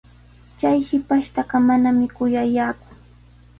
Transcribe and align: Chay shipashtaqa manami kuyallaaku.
Chay 0.59 0.77
shipashtaqa 0.87 1.55
manami 1.67 2.05
kuyallaaku. 2.15 2.87